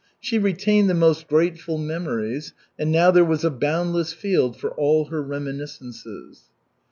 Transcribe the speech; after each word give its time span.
She 0.19 0.39
retained 0.39 0.89
the 0.89 0.95
most 0.95 1.27
grateful 1.27 1.77
memories, 1.77 2.53
and 2.79 2.91
now 2.91 3.11
there 3.11 3.23
was 3.23 3.43
a 3.45 3.51
boundless 3.51 4.13
field 4.13 4.57
for 4.59 4.71
all 4.71 5.05
her 5.09 5.21
reminiscences. 5.21 6.49